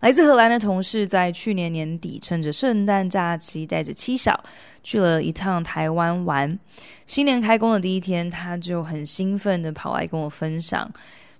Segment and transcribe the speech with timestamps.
[0.00, 4.42] 来自荷兰的同事在去年年底趁着圣诞假期，带着妻小
[4.82, 6.58] 去了一趟台湾玩。
[7.06, 10.90] 新年开工的第一天，他就很兴奋地跑来跟我分享，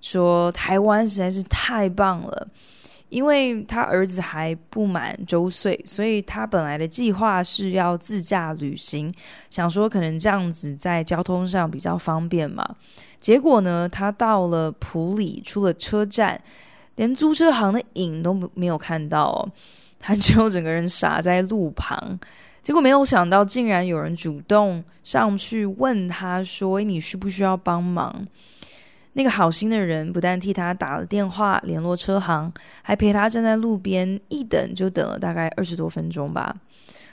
[0.02, 2.48] 说台湾实在是太棒了。
[3.08, 9.12] 因为他儿子还不满周岁，所以他本来的计划是要自驾旅行，
[9.48, 12.76] 想说可能这样子在交通上比较方便嘛。
[13.18, 16.38] 结果呢，他到了埔里，出了车站。
[17.00, 19.48] 连租车行的影都没有看到哦，
[19.98, 22.20] 他 就整个人傻在路旁。
[22.60, 28.26] 结果没有想到，竟然有人主动上去问他说：“你需不需要帮忙？”
[29.14, 36.54] 那个好心的人不但替他打了电话联络车行，还陪他站在路边一等就等了大概二十多分钟吧。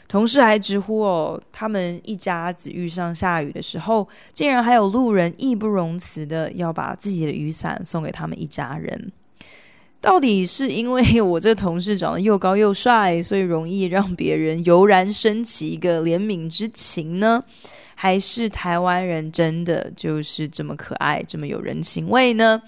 [0.09, 9.13] 同事还直呼哦，他们一家子遇上下雨的时候，竟然还有路人义不容辞的要把自己的雨伞送给他们一家人。
[9.99, 17.43] 到底是因为我这同事长得又高又帅，所以容易让别人油然升起一个怜悯之情呢？
[17.95, 22.61] 还是台湾人真的就是这么可爱，这么有人情味呢？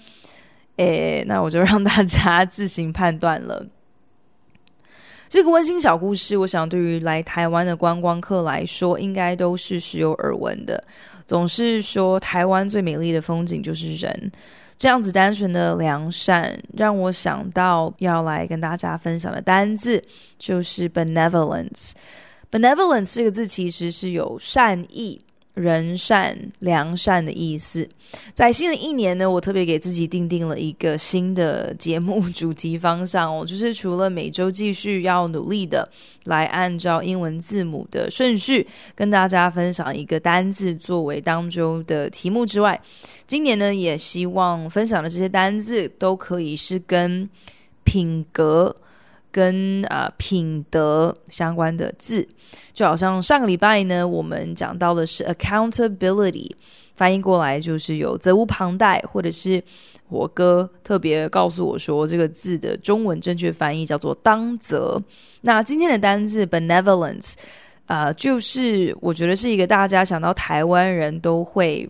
[0.76, 3.64] 诶，那我就让大家自行判断了。
[5.28, 10.82] 这个温馨小故事，我想对于来台湾的观光客来说，应该都是时有耳闻的。
[11.24, 14.32] 总是说台湾最美丽的风景就是人。
[14.80, 20.02] 这样子单纯的良善，让我想到要来跟大家分享的单字，
[20.38, 21.90] 就是 benevolence。
[22.50, 25.20] benevolence 这个字其实是有善意。
[25.54, 27.88] 仁善良善的意思，
[28.32, 35.90] 在新的一年呢，我特别给自己定定了一个新的节目主题方向哦，就是除了每周继续要努力的
[36.24, 42.80] 来按照英文字母的顺序跟大家分享一个单字作为当周的题目之外，
[43.26, 47.28] 今年呢，也希望分享的这些单字都可以是跟
[47.84, 48.74] 品格。
[49.30, 52.26] 跟啊、呃、品德相关的字，
[52.72, 56.50] 就好像上个礼拜呢，我们讲到的是 accountability，
[56.94, 59.62] 翻译过来就是有责无旁贷，或者是
[60.08, 65.00] 我哥特别告诉我说，这个字的中文正确翻译叫做当责。
[65.42, 67.34] 那今天的单字 benevolence，
[67.86, 71.88] 啊、呃，就是我觉得是一个大家想到台湾人都会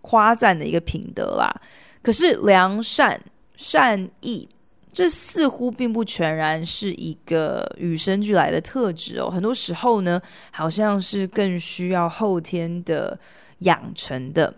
[0.00, 1.54] 夸赞的一个品德啦。
[2.02, 3.20] 可是良善、
[3.56, 4.48] 善意。
[4.92, 10.20] 这似乎并不全然是一个与生俱来的特质哦，很多时候呢，
[10.50, 13.18] 好像是更需要后天的
[13.60, 14.52] 养成的。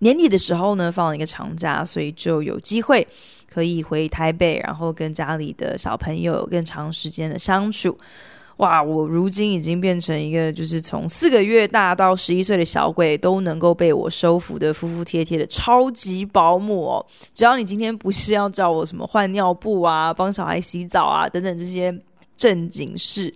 [0.00, 3.06] 年底的时候呢，放了一个长假，所以就有机会
[3.50, 7.98] 可以回台北，然后跟家里的小朋友有更长时间的相处。
[8.58, 8.82] 哇！
[8.82, 17.06] 我如今已经变成一个，就是从四个月大到十一岁的小鬼都能够被我收服的服服帖帖的超级保姆哦。
[17.32, 21.96] 只要你今天不是要叫我什么换尿布啊、帮小孩洗澡啊等等这些
[22.36, 23.32] 正经事，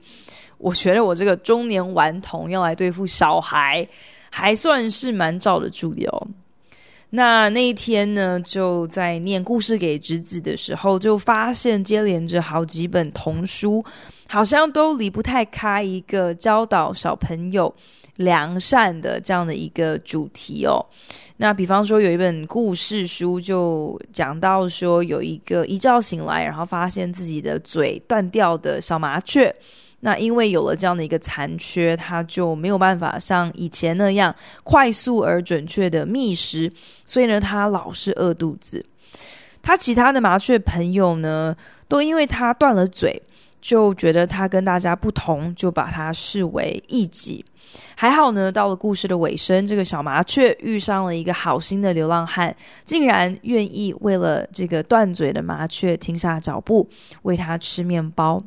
[0.58, 3.86] 我觉得我这个中年顽童要来对付小孩，
[4.30, 6.28] 还算是蛮罩得住的哦。
[7.14, 13.84] 那那一天呢，就在念故事给侄子的时候，就发现接连着好几本童书，
[14.32, 17.74] 好像都离不太开一个教导小朋友
[18.16, 20.82] 良善的这样的一个主题哦。
[21.36, 29.54] 那比方说，有一本故事书就讲到说，有一个一觉醒来，然后发现自己的嘴断掉的小麻雀。
[30.00, 36.72] 那因为有了这样的一个残缺，它就没有办法像以前那样快速而准确的觅食，
[37.04, 38.82] 所以呢，它老是饿肚子。
[39.60, 41.54] 它其他的麻雀朋友呢，
[41.86, 43.22] 都因为它断了嘴，
[43.62, 47.42] 就觉得它跟大家不同，就把它视为异己。
[47.94, 52.54] 还好呢，到了故事的尾声，这个小麻雀遇上了一个好心的流浪汉，
[52.84, 56.86] 竟然愿意为了这个断嘴的麻雀停下脚步，
[57.22, 58.42] 喂它吃面包。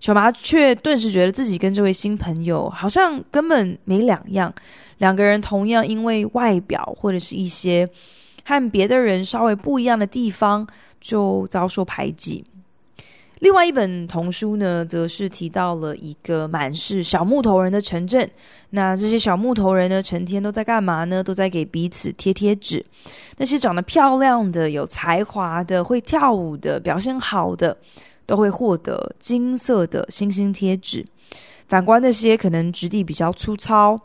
[0.00, 4.54] 小麻雀顿时觉得自己跟这位新朋友好像根本没两样，
[4.98, 7.88] 两个人同样因为外表或者是一些
[8.44, 10.66] 和别的人稍微不一样的地方
[11.00, 12.44] 就遭受排挤。
[13.40, 18.28] 另外一本童书呢，则是提到了一个满是小木头人的城镇。
[18.70, 21.22] 那这些小木头人呢，成天都在干嘛呢？
[21.22, 22.84] 都在给彼此贴贴纸。
[23.36, 27.76] 那些长得漂亮的、有才华的、会跳舞的、表现好的。
[28.26, 31.04] 都会获得金色的星星贴纸。
[31.68, 34.00] 反观那些可能质地比较粗糙，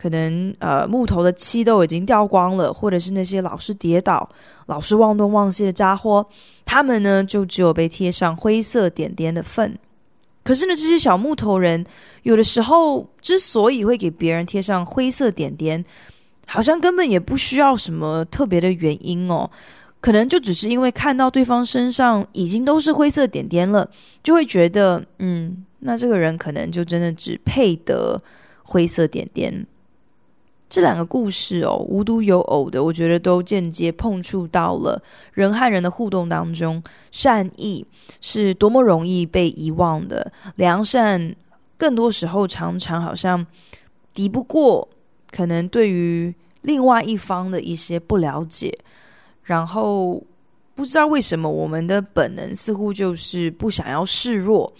[0.00, 4.28] 可能呃木头的漆都已经掉光了，或者是那些老是跌倒、
[4.66, 6.24] 老是忘东忘西的家伙，
[6.64, 9.76] 他们呢就只有被贴上灰色点点的份。
[10.44, 11.84] 可是呢，这些小木头人
[12.22, 15.84] 有的时候之所以会给别人贴上灰色点点，
[16.46, 19.50] 好像根本也不需要什么特别的原因哦，
[20.00, 23.90] 可能就只是因为看到对方身上已经都是灰色点点了，
[24.22, 25.64] 就会觉得嗯。
[25.80, 28.20] 那这个人可能就真的只配得
[28.64, 29.64] 灰色点点。
[30.68, 37.86] 这两个故事哦，无独有偶的，我觉得都间接碰触到了人和人的互动当中，善意
[38.20, 41.34] 是多么容易被遗忘的，良善
[41.76, 43.46] 更多时候常常好像
[44.12, 44.86] 敌不过
[45.30, 48.78] 可能对于另外一方的一些不了解，
[49.44, 50.22] 然后
[50.74, 54.72] 不知道为什么我们的本能似乎就是不想要示弱。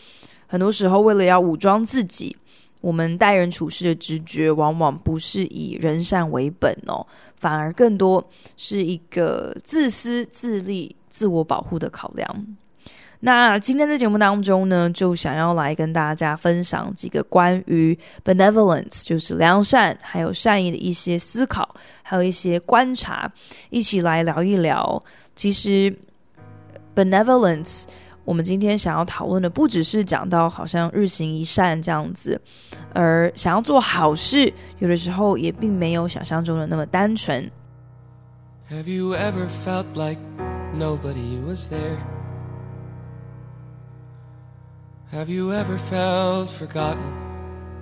[0.46, 2.36] 很多时候，为了要武装自己，
[2.80, 7.04] 我们待人处事的直觉往往不是以人善为本哦，
[7.36, 8.24] 反而更多
[8.56, 12.46] 是一个自私自利、自我保护的考量。
[13.20, 23.28] 那今天在节目当中呢，就想要来跟大家分享几个关于 benevolence，就是良善还有善意的一些思考，还有一些观察，
[23.70, 25.02] 一起来聊一聊。
[25.34, 25.92] 其实
[26.94, 27.84] benevolence。
[28.28, 32.38] 我们今天想要讨论的，不只是讲到好像日行一善这样子，
[32.92, 37.50] 而想要做好事，有的时候也并没有想象中的那么单纯。
[38.70, 40.20] Have you ever felt like
[40.78, 41.96] nobody was there?
[45.10, 46.98] Have you ever felt forgotten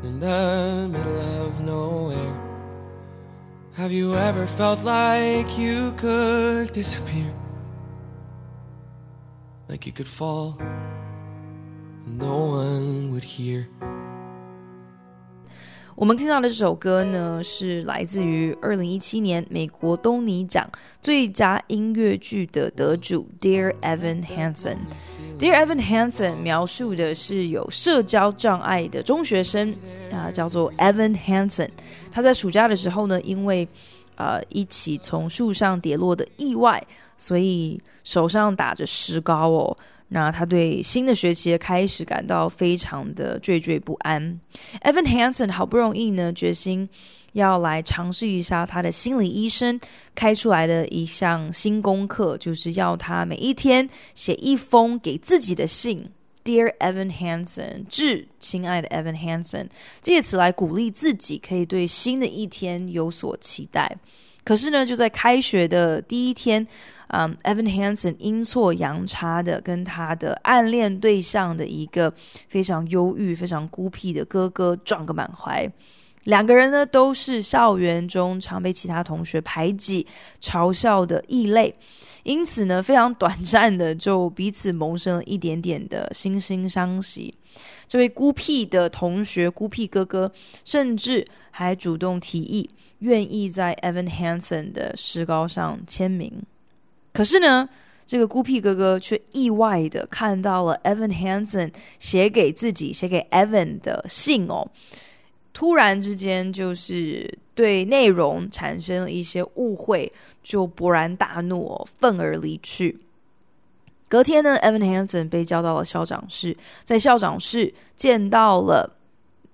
[0.04, 2.14] in the middle of nowhere?
[3.76, 7.34] Have you ever felt like you could disappear?
[9.68, 10.54] Like you could fall,
[12.06, 13.66] and no one would hear.
[15.96, 20.70] 我们听到的这首歌呢，是来自于二零一七年美国东尼奖
[21.02, 24.76] 最佳音乐剧的得主 Dear Evan Hansen。
[25.40, 29.74] Dear Evan Hansen 描述的是有社交障碍的中学生
[30.12, 31.70] 啊，叫做 Evan Hansen。
[32.12, 33.66] 他在暑假的时候呢，因为
[34.14, 36.86] 呃一起从树上跌落的意外。
[37.16, 39.76] 所以手上打着石膏哦，
[40.08, 44.40] 那他对新的学期的开始感到非常的惴惴不安。
[44.82, 46.88] Evan Hansen 好不容易呢，决心
[47.32, 49.78] 要来尝试一下他的心理医生
[50.14, 56.08] 开出来的一项新功课，就是要他每一天写一封给自己的信
[56.44, 59.66] ，Dear Evan Hansen，致亲爱的 Evan Hansen，
[60.00, 63.98] 借此来鼓励自己，可以对新的一天有所期待。
[64.44, 66.64] 可是呢，就在开学的第一天，
[67.08, 72.12] 嗯，Evan Hansen 阴错阳差的跟他的暗恋对象的一个
[72.48, 75.70] 非常忧郁、非常孤僻的哥哥撞个满怀。
[76.24, 80.04] 两个人呢，都是校园中常被其他同学排挤、
[80.40, 81.72] 嘲笑的异类，
[82.24, 87.32] 因此呢，非常短暂的就彼此萌生了一点点的惺惺相惜。
[87.86, 90.32] 这位孤僻的同学、孤僻哥哥，
[90.64, 92.68] 甚至还主动提议。
[93.00, 96.32] 愿意在 Evan Hansen 的石膏上签名，
[97.16, 97.66] 可是呢，
[98.04, 104.68] 这个孤僻哥哥却意外的看到了 Evan Hansen 写给自己、写给 Evan 的信哦，
[105.54, 112.98] 突然之间就是对内容产生了一些误会，就勃然大怒哦，愤而离去。
[114.08, 116.54] 隔天呢，Evan Hansen 被叫到了校长室，
[116.84, 118.92] 在校长室见到了。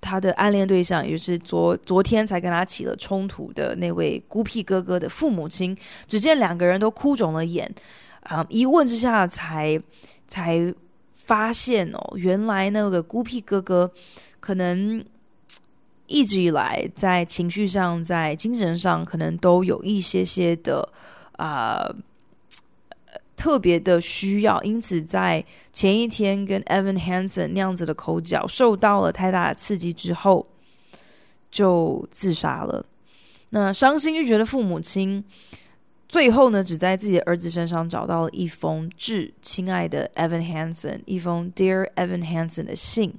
[0.02, 5.74] 他的暗恋对象，也就是昨昨天才跟他起了冲突的那位孤僻哥哥的父母亲，
[6.08, 7.72] 只见两个人都哭肿了眼，
[8.24, 9.80] 啊，一问之下才
[10.26, 10.74] 才
[11.14, 13.90] 发现哦，原来那个孤僻哥哥
[14.40, 15.02] 可能
[16.08, 20.86] 一直以来在情绪上、在精神上，可能都有一些些的
[21.36, 21.88] 啊。
[23.42, 30.46] 特别的需要，因此在前一天跟 Evan Hansen 那样子的口角受到了太大的刺激之后，
[31.50, 32.86] 就自杀了。
[33.50, 35.24] 那伤心欲绝的父母亲，
[36.08, 43.12] 最后呢，只在自己的儿子身上找到了一封致亲爱的 Evan Hansen 一封 Dear Evan Hansen 的信，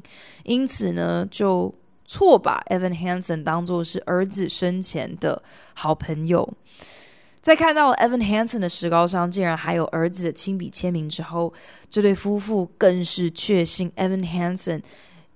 [0.46, 1.76] 因此呢，就
[2.06, 6.54] 错把 Evan Hansen 当作是儿子生前的好朋友。
[7.44, 11.54] 在看到 Evan Hansen 的石膏上竟然还有儿子的亲笔签名之后，
[11.90, 14.82] 这对夫妇更是确信 Evan Hansen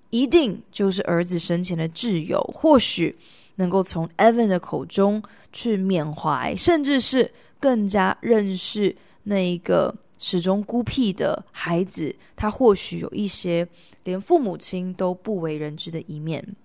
[0.09, 3.13] 一定就是儿子生前的挚友，或许
[3.55, 5.21] 能够从 Evan 的口中
[5.51, 13.67] 去缅怀，甚至是更加认识那一个始终孤僻的孩子，他或许有一些
[14.05, 16.55] 连父母亲都不为人知的一面。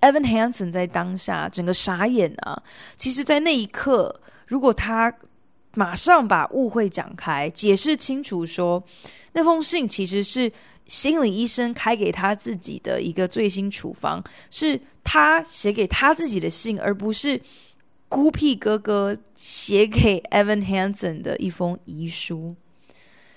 [0.00, 2.60] Evan Hansen 在当下整个傻眼啊！
[2.96, 5.14] 其实，在那一刻，如果他
[5.74, 8.82] 马上把误会讲开，解释清楚说，
[9.32, 10.50] 那封信其实是
[10.86, 17.40] 心理医生开给他自己的一个最新处方，是他写给他自己的信，而不是
[18.08, 22.56] 孤僻哥哥写给 Evan Hansen 的一封遗书。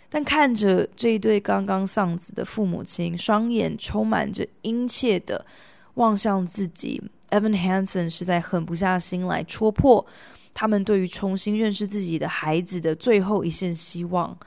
[0.10, 5.46] 但看着这一对刚刚丧子的父母亲，双眼充满着殷切的。
[5.96, 10.04] 望向自己，Evan Hansen 实在狠不下心来戳破
[10.54, 14.38] 他们对于重新认识自己的孩子的最后一线希望，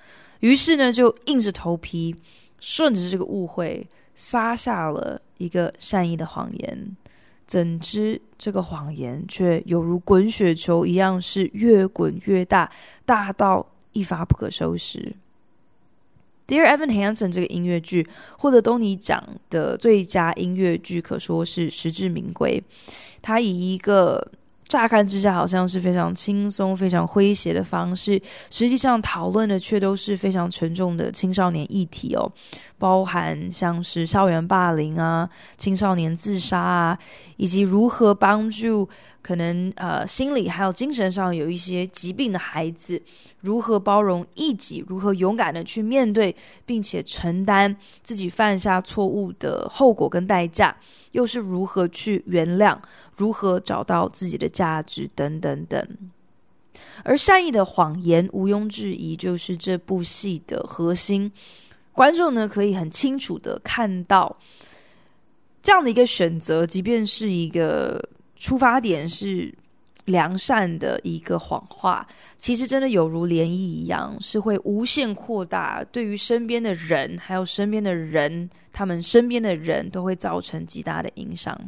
[0.40, 2.14] 于是呢，就硬着头皮
[2.60, 6.96] 顺着这个误会撒下了一个善意的谎言。
[7.46, 12.68] 怎知这个谎言却犹如滚雪球一样，是越滚越大，
[13.04, 15.14] 大到一发不可收拾。
[16.48, 18.08] Dear Evan Hansen 这个音乐剧
[18.38, 22.62] 获得东尼奖的最佳音乐剧，可说是实至名归。
[23.22, 24.32] 他以一个
[24.76, 32.30] 乍看之下好像是非常轻松、非常诙谐的方式，实际上讨论的却都是非常沉重的青少年议题哦，
[32.78, 36.99] 包含像是校园霸凌啊、青少年自杀啊，
[37.38, 38.87] 以及如何帮助。
[39.26, 43.02] 可能呃，心理还有精神上有一些疾病的孩子，
[43.40, 50.76] 如何包容异己，如何勇敢的去面对，并且承担自己犯下错误的后果跟代价，
[51.11, 52.78] 又是如何去原谅，
[53.16, 55.85] 如何找到自己的价值等等等。
[57.02, 61.33] 而善意的谎言，毋庸置疑就是这部戏的核心。
[61.92, 64.38] 观众呢，可以很清楚的看到
[65.61, 68.11] 这样的一个选择，即便是一个。
[68.36, 69.52] 出发点是
[70.04, 72.06] 良善的一个谎话，
[72.38, 81.58] 其实真的有如涟漪一样，是会无限扩大，对于身边的人，还有身边的人，他们身边的人都会造成极大的影响。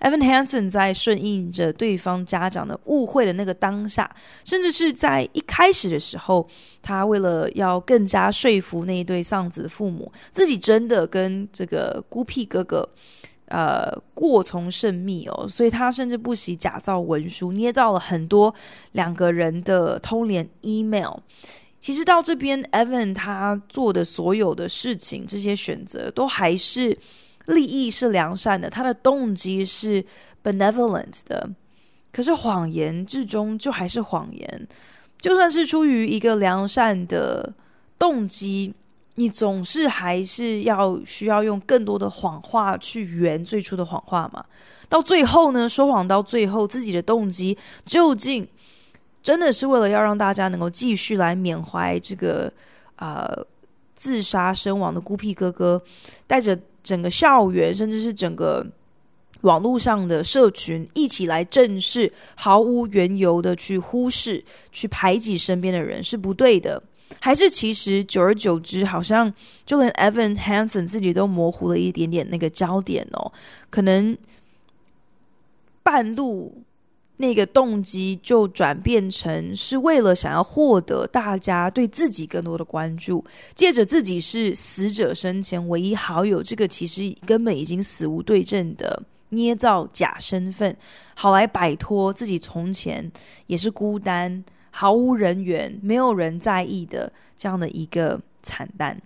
[0.00, 4.08] Evan Hansen 在顺应着对方家长的误会的那个当下，
[4.44, 6.48] 甚至是在一开始的时候，
[6.80, 12.88] 他为了要更加说服那一对丧子的父母，自己真的跟这个孤僻哥哥。
[13.50, 18.54] 呃，过从甚密哦，所以他甚至不惜假造文书，捏造了很多
[18.92, 21.18] 两个人的通联 email。
[21.80, 26.96] 其实到这边，Evan 他做的所有的事情，这些选择都还是
[27.46, 30.04] 利益是良善的，他的动机是
[30.44, 31.50] benevolent 的。
[32.12, 34.68] 可是谎言至终就还是谎言，
[35.18, 37.52] 就算是出于一个良善的
[37.98, 38.74] 动机。
[39.16, 44.44] 你总是还是要需要用更多的谎话去圆最初的谎话嘛？
[44.88, 48.48] 到最后呢，说谎到最后，自己的动机究竟
[49.22, 52.50] 真的是为了要让大家能够继续来缅怀这个
[52.96, 53.46] 呃
[53.94, 55.82] 自杀身亡的孤僻哥哥，
[56.26, 58.66] 带着整个校园甚至是整个
[59.42, 66.82] 网络上的社群一起来正视，毫无缘由的去忽视、去排挤身边的人是不对的。
[67.18, 69.32] 还是其实久而久之，好像
[69.66, 73.32] 就连 Evan Hansen 自己都模糊了一点点那个焦点哦。
[73.68, 74.16] 可能
[75.82, 76.62] 半路
[77.16, 83.24] 那个动机就转变成是为了想要获得大家对自己更多的关注，
[83.54, 90.74] 借着自己是死者生前唯一好友，这个其实根本已经死无对证的捏造假身份，
[91.14, 93.10] 好来摆脱自己从前
[93.46, 94.42] 也是孤单。
[94.70, 99.00] 毫无人缘，没有人在意的这样的一个惨淡。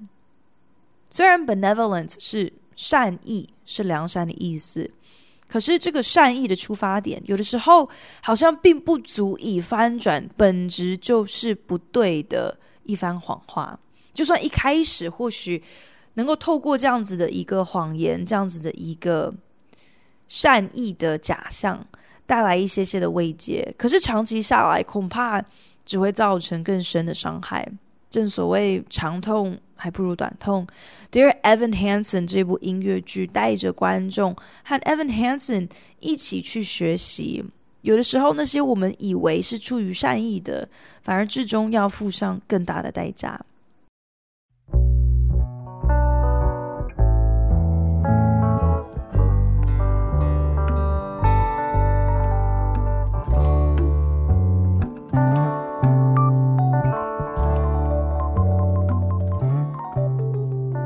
[1.11, 4.90] 虽然 benevolence 是善意，是良善的意思，
[5.49, 7.88] 可是这个善意的出发点，有的时候
[8.21, 13.78] 好像并不足以翻转本质就是不对的一番谎话。
[14.12, 15.62] 就算一开始或许
[16.14, 19.33] 能够透过这样子的一个谎言，这样子的一个
[20.28, 21.87] 善意的假象。
[22.26, 25.45] 带来一些些的慰藉，可是长期下来，恐怕
[25.85, 27.66] 只会造成更深的伤害。
[28.09, 30.66] 正所谓长痛还不如短痛。
[31.11, 37.45] Dear Evan Hansen 这部音乐剧带着观众和 Evan Hansen 一起去学习，
[37.83, 40.69] 有的时候那些我们以为是出于善意的，
[41.02, 43.38] 反而至终要付上更大的代价。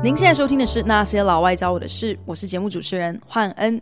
[0.09, 3.79] 您现在收听的是《那些老外教我的事》，我是节目主持人焕恩。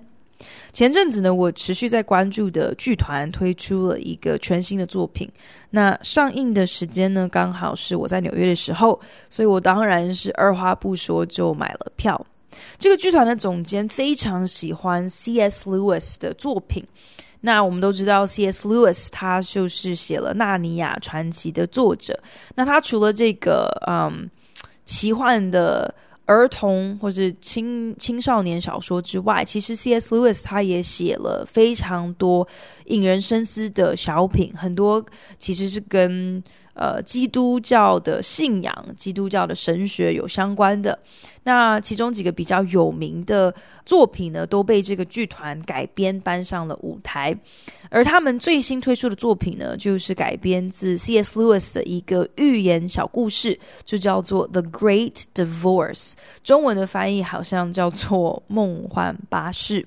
[0.74, 5.32] 前阵子呢，我持续在关注的剧团推出了一个全新的作品。
[5.70, 12.22] 那上映的时间呢，刚好是我在纽约的时候，所以我当然是二话不说就买了票。
[12.78, 15.70] 这个剧团的总监非常喜欢 C.S.
[15.70, 16.86] Lewis 的作品。
[17.40, 18.68] 那我们都知道，C.S.
[18.68, 22.20] Lewis 他就是写了《纳尼亚传奇》的作者。
[22.54, 24.30] 那他除了这个嗯
[24.84, 25.96] 奇幻的。
[26.28, 30.14] 儿童或是青青少年小说之外，其实 C.S.
[30.14, 32.48] Lewis 他也写了非常多
[32.86, 35.04] 引人深思的小品，很多
[35.40, 36.44] 其实是跟
[36.78, 40.98] 呃基督教的信仰、基督教的神学有相关的。
[41.44, 43.54] 那其中几个比较有名的
[43.86, 47.36] 作品呢，都被这个剧团改编搬上了舞台。
[47.90, 51.40] 而他们最新推出的作品呢，就是改编自 C.S.
[51.40, 56.12] Lewis 的一个寓言小故事，就叫做《The Great Divorce》。
[56.44, 59.82] 中文的翻译好像叫做《梦幻巴士》。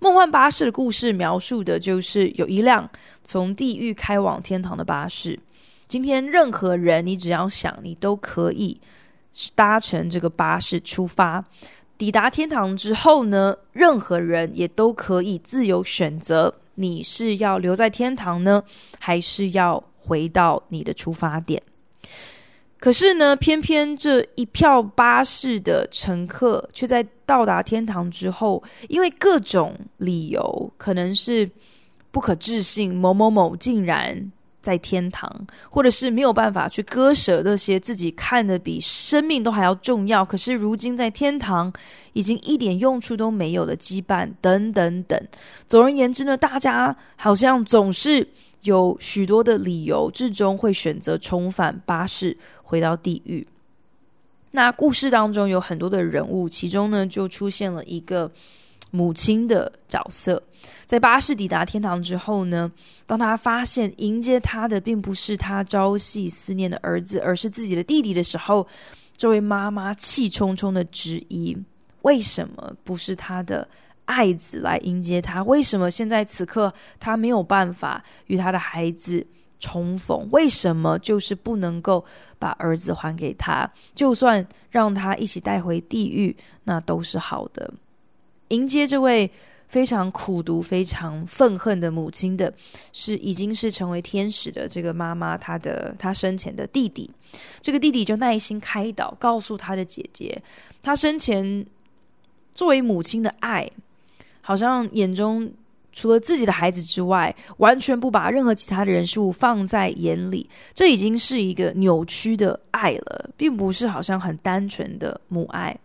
[0.00, 2.88] 梦幻巴士的故事描述的就是有一辆
[3.24, 5.38] 从地狱开往天堂的巴士。
[5.88, 8.78] 今天任何人，你只要想，你都可以
[9.54, 11.42] 搭乘这个巴士出发。
[11.96, 16.54] 抵达天堂之后呢，任何人也都可以自由选择。
[16.74, 18.62] 你是要留在天堂呢，
[18.98, 21.60] 还是要回到你的出发点？
[22.78, 31.50] 可是呢，偏偏这一票巴士的乘客却在到达天堂之后，因为各种理由，可能是
[32.10, 34.30] 不可置信，某某某竟然。
[34.68, 35.34] 在天堂，
[35.70, 41.72] 或者是没有办法去割舍那些自己看得比生命都还要重要，可是如今在天堂
[42.12, 45.18] 已经一点用处都没有的羁绊，等等等。
[45.66, 48.28] 总而言之呢，大家好像总是
[48.60, 53.48] 有许多的理由，最终会选择重返巴士，回到地狱。
[54.50, 58.30] 那故事当中有很多的人物，其中呢就出现了一个。
[58.90, 60.42] 母亲的角色，
[60.86, 62.70] 在巴士抵达天堂之后呢，
[63.06, 68.66] 当他发现迎接他的并不是他朝夕思念的儿子，而是自己的弟弟的时候，
[69.16, 71.56] 这位妈妈气冲冲的质疑：
[72.02, 73.68] 为什么不是他的
[74.06, 75.42] 爱子来迎接他？
[75.42, 79.26] 为什么现在此刻他没有办法与他的孩子
[79.60, 80.26] 重逢？
[80.30, 82.02] 为什么就是不能够
[82.38, 83.70] 把儿子还给他？
[83.94, 86.34] 就算让他一起带回地狱，
[86.64, 87.74] 那都是好的。
[88.48, 89.30] 迎接这位
[89.66, 92.52] 非常苦读、非常愤恨的母亲的，
[92.92, 97.10] 是已经是成为天使的这个妈妈，她的她生前的弟弟。
[97.60, 100.42] 这个弟弟就耐心开导，告诉他的姐姐，
[100.80, 101.66] 他生前
[102.52, 103.70] 作为母亲的爱，
[104.40, 105.52] 好像眼中。
[105.98, 115.76] 除了自己的孩子之外，完全不把任何其他的人事物放在眼里，这已经是一个扭曲的爱了，并不是好像很单纯的母爱。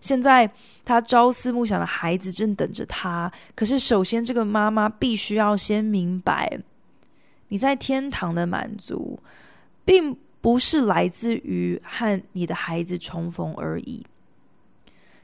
[0.00, 0.50] 现在
[0.84, 6.58] 他朝思暮想的孩子正等着他，可是首先这个妈妈必须要先明白，
[7.46, 9.20] 你在天堂的满足，
[9.84, 14.04] 并不是来自于和你的孩子重逢而已。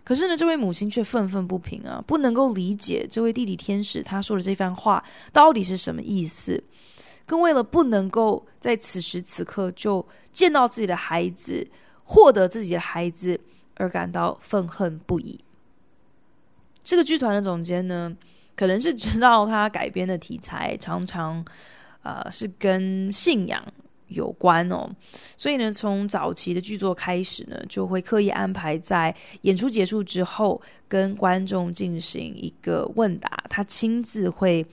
[0.06, 6.62] 可是呢，这位母亲却愤愤不平啊，不能够理解这位弟弟天使他说的这番话到底是什么意思，
[7.26, 11.66] 更为了不能够在此时此刻就见到自己的孩子，
[12.04, 13.40] 获得自己的孩子
[13.74, 15.40] 而感到愤恨不已。
[16.84, 18.16] 这个剧团的总监呢，
[18.54, 21.44] 可能是知道他改编的题材常常，
[22.04, 23.60] 呃，是跟信仰。
[24.08, 24.88] 有关哦，
[25.36, 34.64] 所以呢，从早期的剧作开始呢，就会刻意安排在演出结束之后，跟观众进行一个问答，他亲自会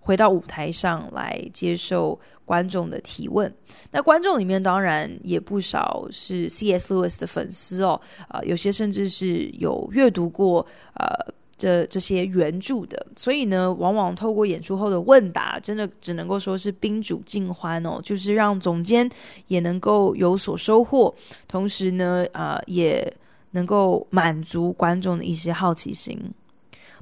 [0.00, 3.52] 回到舞台上来接受观众的提问。
[3.92, 6.92] 那观众里面当然也不少是 C.S.
[6.92, 11.34] Lewis 的粉丝哦，啊、有些甚至是有阅读过呃。
[11.60, 19.06] 这这些原著的，所以呢，往往透过演出后的问答，真的只能够说是宾主尽欢哦，就是让总监
[19.48, 21.14] 也能够有所收获，
[21.46, 23.12] 同时呢，啊、也
[23.50, 26.18] 能够满足观众的一些好奇心。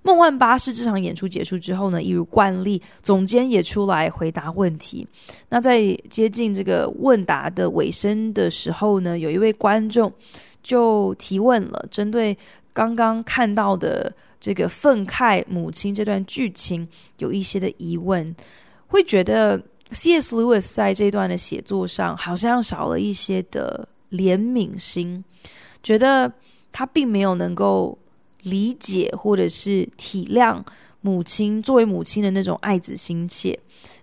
[0.02, 5.06] 梦幻巴士这场演出结束之后呢，一如惯例，总监也出来回答问题。
[5.48, 10.12] 那在接近这个问答的尾声的时候呢，有一位观众
[10.64, 12.36] 就提问了，针对
[12.72, 14.12] 刚刚看到的。
[14.40, 16.86] 这个愤慨母亲这段剧情
[17.18, 18.34] 有一些的疑问，
[18.86, 20.36] 会觉得 C.S.
[20.36, 25.24] Lewis 在这段的写作上好像少了一些的怜悯心，
[25.82, 26.32] 觉得
[26.70, 27.98] 他并没有能够
[28.42, 30.62] 理解或者是体谅
[31.00, 33.58] 母亲作为母亲的那种爱子心切。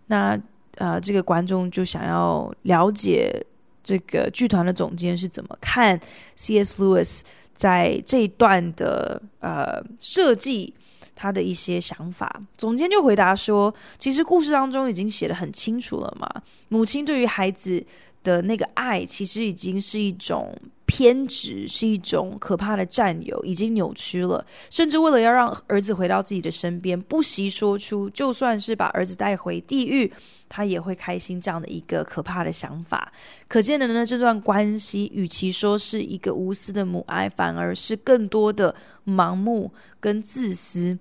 [0.07, 0.37] 那
[0.75, 3.41] 呃，这个观众就想要了解
[3.81, 5.97] 这个剧团的总监是怎么看
[6.35, 6.83] C.S.
[6.83, 7.21] Lewis。
[7.55, 10.71] 在这一段的呃设计，
[11.15, 12.41] 他的一些想法。
[12.55, 16.29] 总监就回答说：“其实故事当中已经写的很清楚了嘛，
[16.67, 17.83] 母亲对于孩子。”
[18.25, 20.51] 的那个爱其实已经是一种
[20.85, 24.45] 偏执，是一种可怕的占有，已经扭曲了。
[24.69, 30.11] 甚至为了要让儿子回到自己的身边，不惜说出就算是把儿子带回地狱，
[30.47, 33.11] 他也会开心这样的一个可怕的想法。
[33.47, 40.97] 可见的呢，这段关系与其说是一个无私的母爱，反而是更多的盲目跟自私。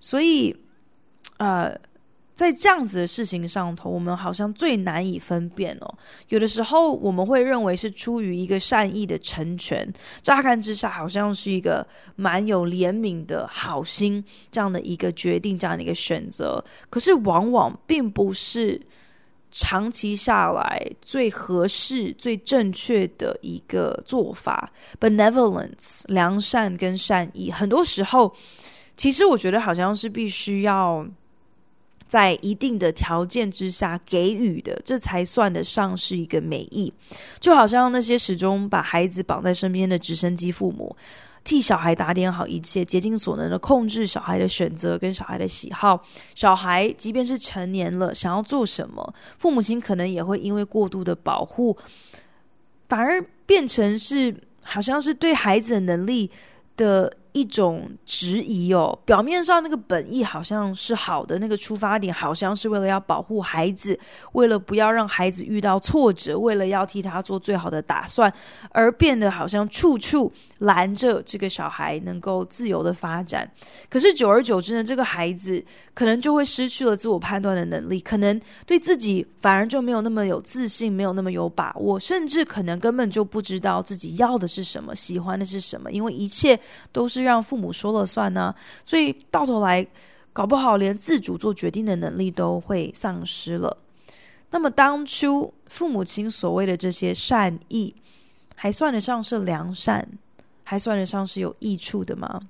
[0.00, 0.56] 所以，
[1.38, 1.78] 呃。
[2.38, 5.92] 在这样子的事情上头，我们好像最难以分辨哦。
[6.28, 16.64] 有的时候我们会认为是出于一个善意的成全，乍看之下好像是一个蛮有怜悯的好心这样的一个决定，这样的一个选择。
[16.88, 18.80] 可是往往并不是
[19.50, 24.70] 长期下来最合适、最正确的一个做法。
[25.00, 28.32] Benevolence，良善跟善意，很多时候
[28.96, 31.04] 其实我觉得好像是必须要。
[32.08, 36.92] 在一定的条件之下给予的，这才算得上是一个美意。
[37.38, 40.96] 就好像那些始终把孩子绑在身边的直升机父母，
[41.44, 46.02] 替小孩打点好一切，竭尽所能的控制小孩的选择跟小孩的喜好。
[46.34, 51.76] 小孩即便是成年了，想要做什么，父母亲可能也会因为过度的保护，
[52.88, 56.30] 反而变成是好像是对孩子的能力
[56.76, 57.12] 的。
[57.38, 63.96] 一种质疑哦，表面上那个本意好像是好的，那个出发点好像是为了要保护孩子，
[64.32, 68.32] 为了不要让孩子遇到挫折，为了要替他做最好的打算，
[68.72, 73.48] 而变得好像处处拦着这个小孩能够自由的发展。
[73.88, 86.58] 可是久而久之呢，这个孩子可能就会失去了自我判断的能力，可能对自己反而就没有那么有自信，没有那么有把握，甚至可能根本就不知道自己要的是什么，喜欢的是什么，因为一切
[86.90, 87.27] 都是。
[87.28, 89.86] 让父母说了算呢，所以到头来
[90.32, 93.76] 搞不好连自主做决定的能力都会丧失了。
[94.50, 97.94] 那么当初父母亲所谓的这些善意，
[98.54, 100.06] 还算得上是良善，
[100.64, 102.40] 还算得上是有益处的吗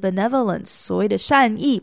[0.00, 1.82] ？Benevolence 所谓的善意，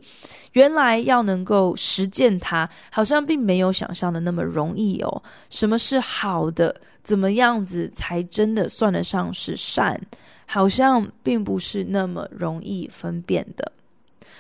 [0.54, 5.22] 原来要能够实践它，好像并没有想象的那么容易哦。
[5.50, 6.74] 什么是好的？
[7.04, 10.00] 怎么样子才真的算得上是善？
[10.46, 13.72] 好像并不是那么容易分辨的。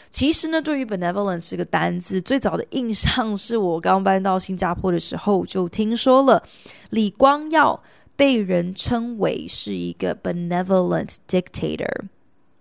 [0.09, 6.43] 其实呢，对于 benevolence 这个单字，最早的印象是我刚搬到新加坡的时候就听说了。
[6.91, 7.81] 李光耀
[8.15, 11.91] 被人称为是一个 benevolent dictator，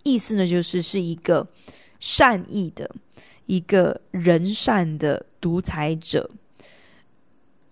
[0.03, 1.47] 意思呢就是是一个
[2.01, 2.91] 善意的、
[3.45, 6.31] 一个仁善的独裁者。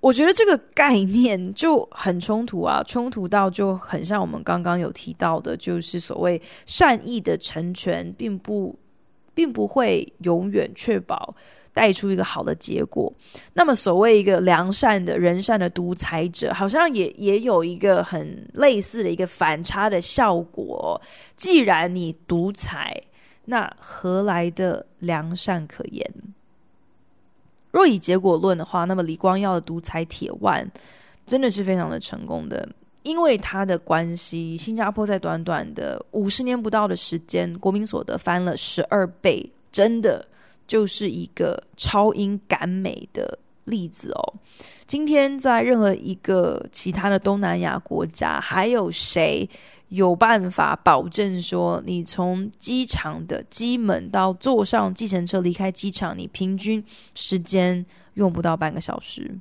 [0.01, 8.79] 我觉得这个概念就很冲突啊，冲突到就很像我们刚刚有提到的，就是所谓善意的成全，并不
[9.35, 11.35] 并不会永远确保
[11.75, 13.13] 带出一个好的结果。
[13.53, 21.01] 那么，所谓一个良善的人善的独裁者，好像也也有一个很类似的一个反差的效果。
[21.37, 22.99] 既然你独裁，
[23.45, 26.11] 那何来的良善可言？
[27.71, 30.69] 若以结果论的话，那么李光耀的独裁铁腕
[31.27, 32.69] 真的是非常的成功的，
[33.03, 40.27] 因为他的关系，新加坡在短短的五十年不到的时间，国民所得翻了十二倍，真的
[40.67, 44.35] 就是一个超英赶美的例子哦。
[44.87, 49.49] 今天在任何一个其他的东南亚国家，还有谁
[49.91, 56.83] 有办法保证说，你从机场的机门到坐上计程车离开机场，你平均
[57.15, 59.39] 时间用不到半个小时？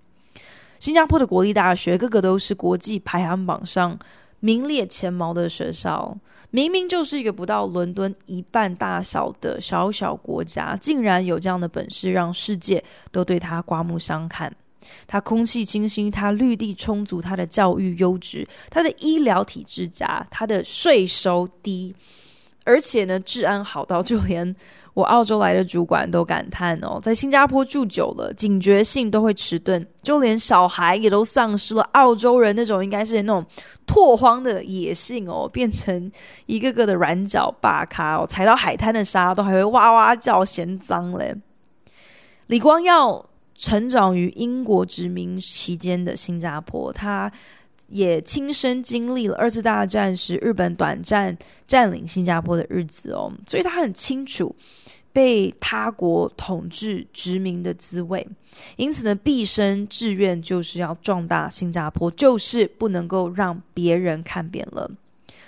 [0.79, 3.97] 新加坡的国立大学，个个都是国际排行榜上
[4.39, 6.17] 名列前茅的学校，
[6.49, 14.51] 明明就是一个不到伦敦一半大小的小小国家，竟然有这样的本事，让世界都对他刮目相看。
[15.07, 21.95] 它空气清新，它绿地充足，它的教育优质，它的医疗体制佳，它的税收低，
[22.63, 24.55] 而且呢，治安好到就连
[24.93, 33.45] 我澳洲来的主管都感叹哦，在新加坡住久了，警觉性都会迟钝，就连小孩也都丧失了澳洲人那种应该是那种
[33.85, 36.11] 拓荒的野性哦，变成
[36.47, 41.33] 一个个的软脚霸咖哦，踩到海滩的沙都还会哇哇叫，嫌脏嘞。
[42.47, 43.28] 李光耀。
[43.59, 47.29] 成长于英国殖民期间的新加坡，他
[47.89, 54.55] 也亲身经历了二次大战时日本短暂占领新加坡的日子哦，所以他很清楚
[55.11, 58.25] 被他国统治殖民的滋味，
[58.77, 64.89] 因此呢，毕生志愿就是要壮大新加坡，就是不能够让别人看扁了。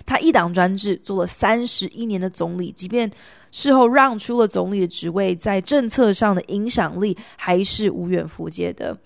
[0.06, 3.10] 他一党专制，做了三十一年的总理，即便
[3.51, 8.97] 事后让出了总理的职位，在政策上的影响力还是无远弗届的。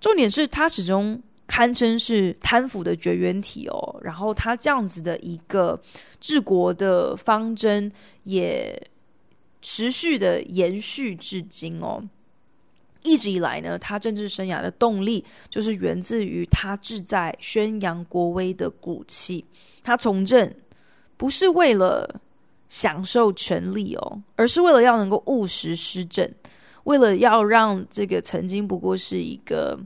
[0.00, 4.00] 重点是他始终堪称是贪腐的绝缘体哦。
[4.02, 5.80] 然后他这样子的一个
[6.20, 7.90] 治国的方针，
[8.24, 8.80] 也
[9.62, 12.02] 持续的延续至今哦。
[13.04, 19.44] 一直以来呢，他政治生涯的动力就是源自于他志在宣扬国威的骨气。
[19.82, 20.52] 他从政
[21.16, 22.20] 不是为了
[22.68, 26.28] 享受权力哦，而是为了要能够务实施政，
[26.84, 29.78] 为了要让这个曾经不过是一个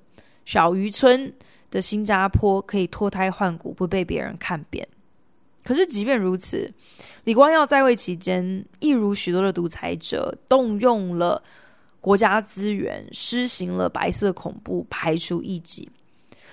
[0.45, 1.33] 小渔村
[1.71, 4.87] 的新加坡可以脱胎换骨，不被别人看扁。
[5.65, 6.73] 可是即便如此，
[7.23, 11.41] 李光耀在位期间，一如许多的独裁者，动用了
[12.01, 15.89] 国家资源，施行了白色恐怖，排除异己。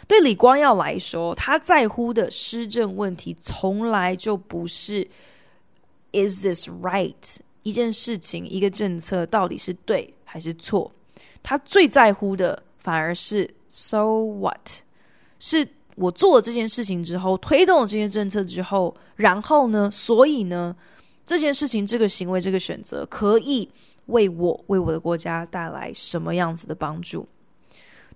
[0.08, 5.08] 对李光耀来说，他在乎的施政问题从来就不是
[6.12, 7.14] “Is this right？”
[7.64, 10.92] 一件事情、一个政策到底是对还是错？
[11.44, 14.82] 他最在乎的反而是 “So what？”
[15.40, 19.90] 是我做了这件事情之后，推动了这些政策之后，然后呢？
[19.92, 20.76] 所以呢？
[21.26, 23.70] 这件事情、这个行为、这个选择，可以
[24.08, 27.28] 为我、为我的国家带来什么样子的帮助？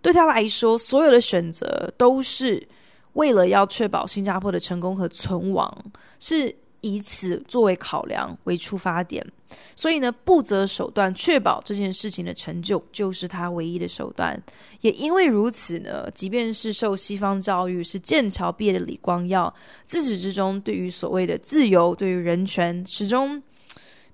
[0.01, 2.65] 对他来说，所有的选择都是
[3.13, 5.85] 为了要确保新加坡的成功和存亡，
[6.19, 6.53] 是
[6.83, 9.25] 以此作为考量为出发点。
[9.75, 14.41] 所以呢，不择手段确保这件事情的成就，就是他唯一的手段。
[14.81, 19.53] 也因为如此呢，即便是受西方教育、是剑桥毕业的李光耀，
[19.85, 23.41] 自始至终对于所谓的自由、对于人权，始终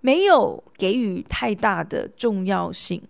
[0.02, 3.02] 没有给予太大的重要性。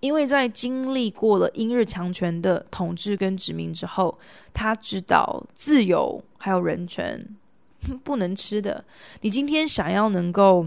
[0.00, 4.18] 因为在经历过了英日强权的统治跟殖民之后，
[4.52, 7.22] 他知道自由还有人权
[8.04, 8.84] 不能吃的。
[9.20, 10.66] 你今天想要能够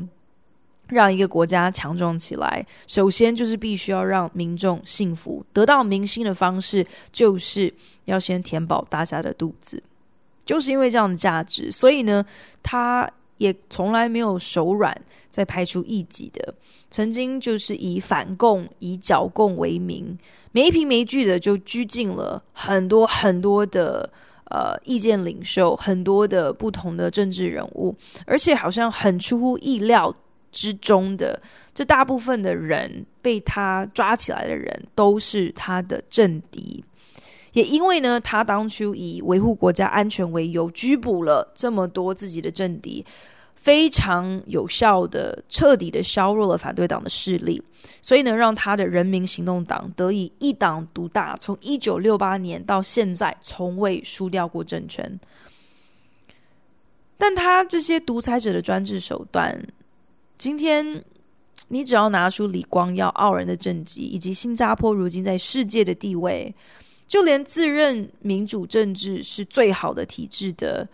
[0.87, 5.45] 让一个国家强壮起来，首先就是必须要让民众幸福。
[5.53, 7.73] 得到民心的方式，就是
[8.05, 9.81] 要先填饱大家的肚子。
[10.45, 12.25] 就是因为这样的价值，所以呢，
[12.61, 13.09] 他。
[13.39, 14.95] 也从来没有手软，
[15.27, 16.53] 在排除异己的，
[16.89, 20.17] 曾经就是以反共、以剿共为名，
[20.53, 24.09] 没凭没据的就拘禁了很多很多的
[24.53, 27.95] 呃意见领袖，很多的不同的政治人物，
[28.27, 30.15] 而且好像很出乎意料
[30.51, 31.41] 之中的，
[31.73, 36.85] 这大部分的人被他抓起来的人都是他的政敌，
[37.53, 43.03] 也因为呢，他当初以维护国家安全为由，拘捕了这么多自己的政敌。
[43.63, 47.63] 非常有效的、彻底的削弱了反对党的势力，
[48.01, 55.17] 所以呢，让他的人民行动党得以一党独大，从一九六八年到现在，从未输掉过政权。
[57.17, 59.65] 但他这些独裁者的专制手段，
[60.37, 61.01] 今天
[61.69, 66.53] 你只要拿出李光耀傲人的政绩，以及新加坡如今在世界的地位，
[67.07, 70.85] 就连自认民主政治是最好的体制的。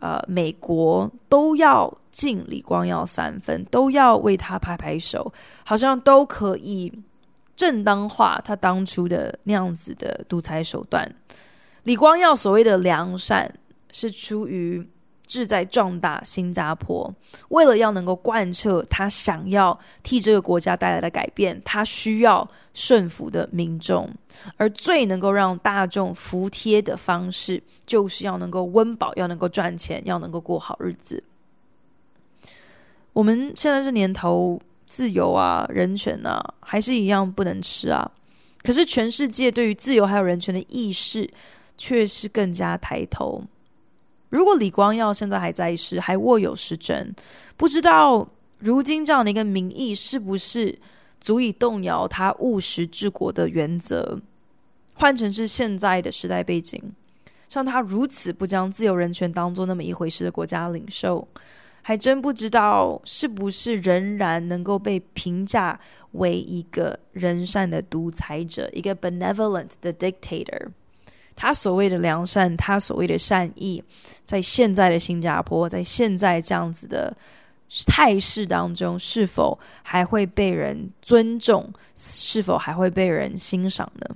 [0.00, 5.32] 呃，美国都要敬李光耀三分，都要为他拍拍手，
[5.64, 6.92] 好像都可以
[7.54, 11.14] 正当化他当初的那样子的独裁手段。
[11.84, 13.54] 李光耀所谓的良善，
[13.92, 14.88] 是出于。
[15.30, 17.14] 志在壮大新加坡，
[17.50, 24.12] 为了要能够贯彻他想要替这个国家带来的改变，他需要顺服的民众，
[24.56, 31.22] 而最能够让大众服帖的方式，就是要能够温饱，要能够赚钱，要能够过好日子。
[33.12, 38.10] 我们现在这年头，自由啊、人权啊，还是一样不能吃啊。
[38.62, 41.30] 可是全世界对于自由还有人权的意识，
[41.78, 43.44] 却是更加抬头。
[44.30, 47.14] 如果李光耀现在还在世，还握有实权，
[47.56, 48.26] 不知道
[48.58, 50.78] 如今这样的一个民意是不是
[51.20, 54.20] 足以动摇他务实治国的原则？
[54.94, 56.80] 换成是现在的时代背景，
[57.48, 61.26] 像他如此不将自由人权当做那么一回事的国家领袖，
[61.82, 65.80] 还真不知道是不是仍然能够被评价
[66.12, 70.68] 为一个仁善的独裁者，一个 benevolent 的 dictator。
[71.42, 73.82] 他所谓的良善，他所谓的善意，
[74.24, 77.16] 在现在的新加坡，在现在这样子的
[77.86, 81.72] 态势当中，是否还会被人尊重？
[81.96, 84.06] 是否还会被人欣赏呢？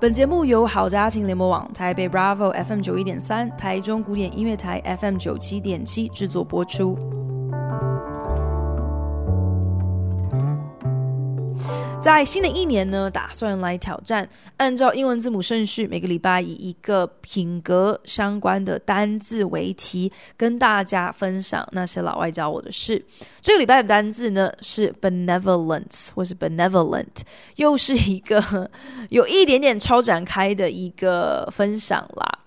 [0.00, 6.96] 本节目由好家庭联播网、台北 Bravo FM 九一点三、台中古典音乐台 FM 九七点七制作播出。
[12.00, 23.04] 在新的一年呢，打算来挑战，按照英文字母顺序，每个礼拜以一个品格相关的单字为题，跟大家分享那些老外教我的事。
[23.40, 27.06] 这个礼拜的单字呢是 benevolence 或是 benevolent，
[27.56, 28.70] 又是一个
[29.10, 32.38] 有一点点超展开的一个分享啦。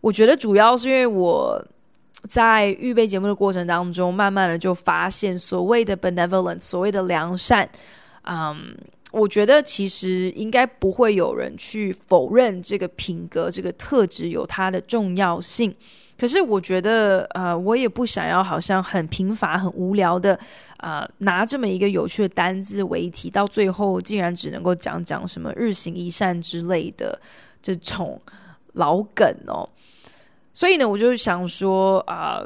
[0.00, 1.64] 我觉得主要是因为我。
[2.26, 7.68] 在预备节目的过程当中，慢慢的就发现所谓的 benevolent，所谓的良善，
[8.26, 8.76] 嗯，
[9.12, 15.74] 我觉得其实应该不会有人去否认这个品格、这个特质有它的重要性。
[16.16, 20.38] 可是我觉得，呃，我也不想要好像很贫乏、很无聊的，
[20.76, 27.20] 呃，拿这么一个有趣的单字为题，到最后竟然只能够讲讲什么日行一善之类的
[27.60, 28.20] 这种
[28.74, 29.68] 老梗哦。
[30.52, 32.42] 所以呢，我就想说啊、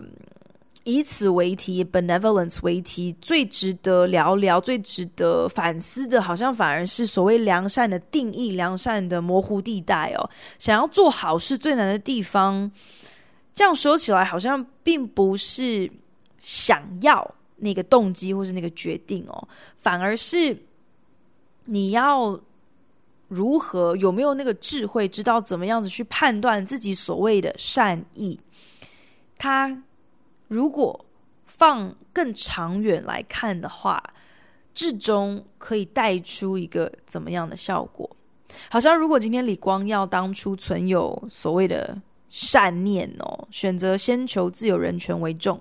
[0.89, 10.31] 以此为题，benevolence 为题，最值得聊聊、最值得反思的，好像反而是所谓良善的定义、良善的模糊地带哦。
[10.59, 12.71] 想要做好事最难的地方，
[13.53, 15.91] 这样说起来，好像并不是
[16.41, 20.57] 想要那个动机或是那个决定哦，反而是
[21.67, 22.41] 你要。
[23.31, 28.41] 如何，有没有那个智慧，知道怎么样子去判断自己所谓的善意？
[29.37, 29.83] 他
[30.49, 31.05] 如果
[31.47, 34.03] 放更长远来看的话，
[34.75, 38.09] 至终可以带出一个怎么样的效果？
[38.71, 41.97] 好像如果今天李光耀当初存有所谓的
[42.31, 45.61] 善念哦，选择先求自由人权为重。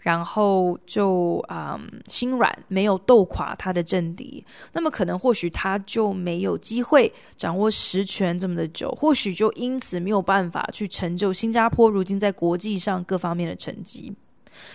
[0.00, 14.14] 然后就啊、嗯，心软，没有斗垮他的政敌，那么可能或许他就没有机会掌握实权这么的久，或许就因此没有办法去成就新加坡如今在国际上各方面的成绩。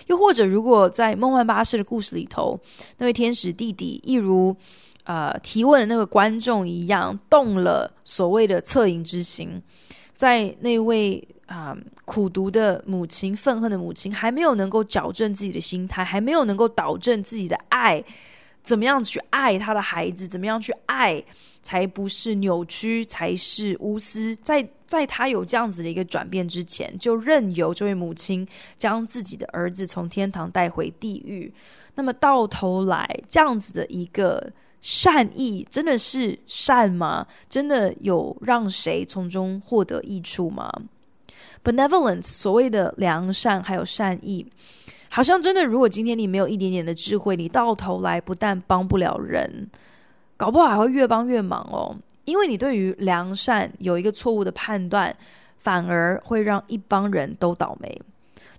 [0.07, 2.59] 又或者，如果在梦幻巴士的故事里头，
[2.97, 4.55] 那位天使弟弟一如
[5.03, 9.61] 呃提问的那个观众一样，动了所谓的恻隐之心，
[10.15, 11.27] 在那位。
[11.49, 18.03] 啊、苦读的母亲，愤恨的母亲，还没有能够矫正自己的心态，还没有能够导正自己的爱，
[18.61, 20.27] 怎么样去爱他的孩子？
[20.27, 21.23] 怎么样去爱，
[21.63, 24.35] 才不是扭曲，才是无私？
[24.35, 31.53] 在在他有这样子的一个转变之前，就任由这位母亲将自己的儿子从天堂带回地狱。
[31.93, 37.27] 那么到头来，这样子的一个善意，真的是善吗？
[37.47, 40.71] 真的有让谁从中获得益处吗
[41.63, 44.47] ？Benevolence，所谓的良善还有善意，
[45.09, 49.69] 好像真的，如果今天你没有一点点的智慧，你到头来不但帮不了人，
[50.35, 51.95] 搞不好还会越帮越忙哦。
[52.29, 55.15] 因为你对于良善有一个错误的判断，
[55.57, 58.01] 反而会让一帮人都倒霉。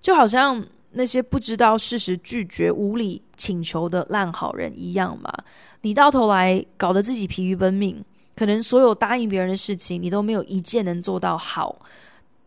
[0.00, 5.33] 就好像那些不知道事实拒绝无理请求的烂好人一样嘛，
[5.83, 8.04] 你到头来搞得自己疲于奔命，
[8.35, 11.78] 可能所有答应别人的事情，你都没有一件能做到好。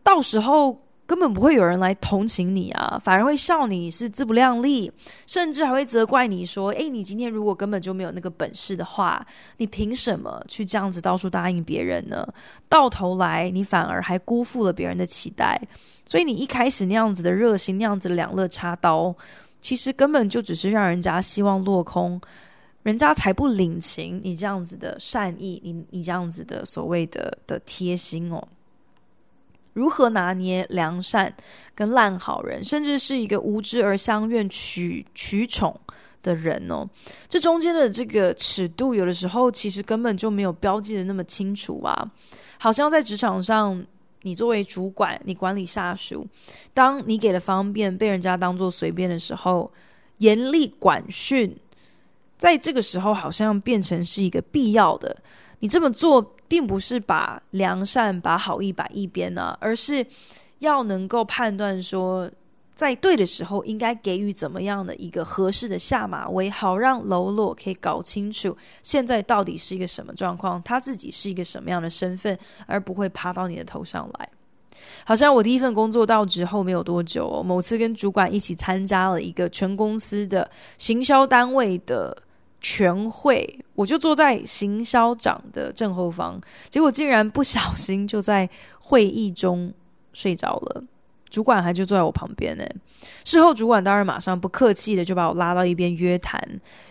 [0.02, 4.90] 到时候根本不会有人来同情你啊，反而会笑你是自不量力，
[5.26, 9.24] 甚至还会责怪你说：“诶，你今天如果根本就没有那个本事的话，
[9.58, 12.26] 你凭什么去这样子到处答应别人呢？
[12.70, 15.60] 到头来你反而还辜负了别人的期待，
[16.06, 19.14] 所以你一开始那样子的热心，那样子的两肋插刀，
[19.60, 22.18] 其实根本就只是让人家希望落空，
[22.82, 28.42] 人家才不领情你这样子的善意，你你这样子的所谓的的贴心哦。”
[29.74, 31.32] 如何拿捏良善
[31.74, 35.78] 跟烂好人，甚至是一个无知而相愿取取宠
[36.22, 36.88] 的人哦？
[37.28, 42.10] 这中间的这个尺度，有的时候其实根本就没有标记的那么清楚啊！
[42.58, 43.84] 好像在职场上，
[44.22, 46.26] 你作为主管，你管理下属，
[46.72, 49.70] 当你给的方便被人家当做随便的时候，
[50.18, 51.54] 严厉管训，
[52.38, 55.16] 在这个时候好像变成是一个必要的。
[55.64, 56.30] 你这么做。
[56.46, 60.06] 并不是把良善、把好意摆一边呢、啊，而是
[60.58, 62.30] 要能够判断说，
[62.74, 74.28] 在对的时候应该给予怎么样的一个合适的下马威，好让喽啰可以搞清楚现在到底是一个什么状况，他自己是一个什么样的身份，而不会爬到你的头上来。
[75.04, 82.16] 好像我第一份工作到职后没有多久、哦，某次跟主管一起参加了一个全公司的行销单位的。
[82.64, 86.40] 全会，我就坐在行销长的正后方，
[86.70, 88.48] 结果竟然不小心就在
[88.80, 89.70] 会议中
[90.14, 90.82] 睡着了。
[91.28, 92.64] 主管还就坐在我旁边呢。
[93.22, 96.40] 事后，主管当然马上不客气的就把我拉到一边约谈，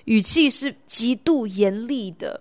[0.06, 2.40] 语气是极度严厉的，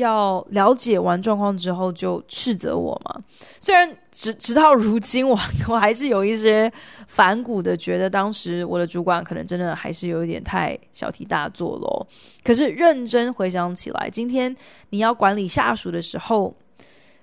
[0.00, 3.22] 要了解完状况之后就斥责我吗？
[3.60, 5.34] 虽然直直到如今我，
[5.68, 6.70] 我我还是有一些
[7.06, 12.06] 反骨的，觉得当时我的主管可能真的还是有一点太小题大做咯。
[12.42, 14.54] 可是认真回想起来，今天
[14.90, 16.54] 你要管理下属的时候，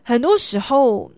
[0.03, 1.11] 很多时候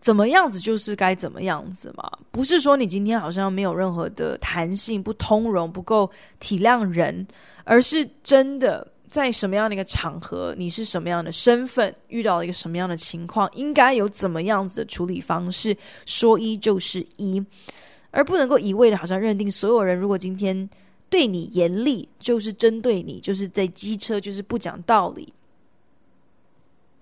[0.00, 7.26] 怎么样子就是该怎么样子嘛，不是说你今天好像没有任何的弹性、不通融、不够体谅人，
[7.64, 8.86] 而是真的。
[9.10, 17.44] 在什么样的一个场合，你是什么样的身份，遇到了一个什么样的情况，应该有怎么样子的处理方式，说一就是一，
[18.12, 20.70] 而不能够一味的好像认定所有人如果今天
[21.08, 25.32] 对你严厉，就是针对你，就是在机车，就是不讲道理。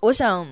[0.01, 0.49] 我想，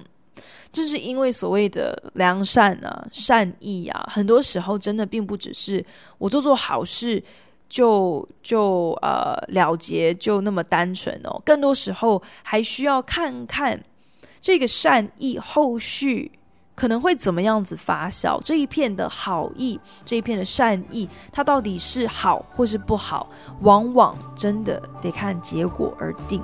[0.71, 5.83] 就是因为所谓的良善啊、善意啊，很多时候真的并不只是
[6.19, 7.23] 我做做好事。
[7.69, 13.83] 就就呃了结就那么单纯哦，更多时候还需要看看
[14.41, 16.31] 这个善意后续
[16.75, 23.29] 可能会怎么样子发酵，这一片的好意，这一片的善意，它到底是好或是不好，
[23.63, 26.43] 往往真的得看结果而定。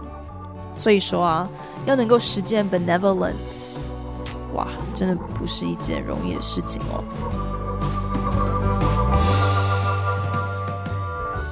[0.74, 1.48] 所以说啊，
[1.84, 3.76] 要能够实践 benevolence，
[4.54, 7.51] 哇，真的不是一件容易的事情哦。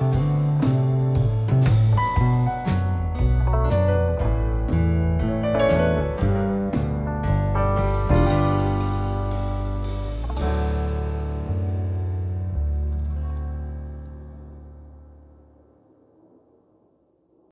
[0.00, 0.35] 嗯